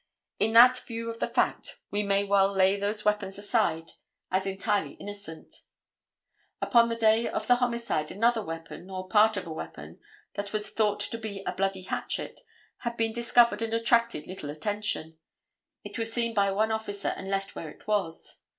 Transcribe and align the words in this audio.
In 0.39 0.53
that 0.53 0.79
view 0.79 1.11
of 1.11 1.19
the 1.19 1.27
fact 1.27 1.81
we 1.91 2.01
may 2.01 2.23
well 2.23 2.51
lay 2.51 2.75
those 2.75 3.05
weapons 3.05 3.37
aside 3.37 3.91
as 4.31 4.47
entirely 4.47 4.93
innocent. 4.93 5.53
Upon 6.59 6.89
the 6.89 6.95
day 6.95 7.27
of 7.29 7.45
the 7.45 7.57
homicide 7.57 8.09
another 8.09 8.41
weapon, 8.43 8.89
or 8.89 9.07
part 9.07 9.37
of 9.37 9.45
a 9.45 9.51
weapon, 9.53 9.99
that 10.33 10.53
was 10.53 10.71
thought 10.71 11.01
to 11.01 11.19
be 11.19 11.43
a 11.45 11.53
bloody 11.53 11.83
hatchet, 11.83 12.39
had 12.77 12.97
been 12.97 13.13
discovered 13.13 13.61
and 13.61 13.75
attracted 13.75 14.25
little 14.25 14.49
attention. 14.49 15.19
It 15.83 15.99
was 15.99 16.11
seen 16.11 16.33
by 16.33 16.49
one 16.51 16.71
officer, 16.71 17.09
and 17.09 17.29
left 17.29 17.53
where 17.53 17.69
it 17.69 17.85
was. 17.85 18.39